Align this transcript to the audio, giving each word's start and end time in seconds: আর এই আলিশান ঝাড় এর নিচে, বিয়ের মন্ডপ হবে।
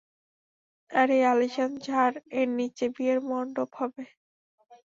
আর 0.91 1.07
এই 1.11 1.23
আলিশান 1.31 1.71
ঝাড় 1.85 2.15
এর 2.39 2.47
নিচে, 2.57 2.85
বিয়ের 2.95 3.19
মন্ডপ 3.29 3.69
হবে। 3.79 4.03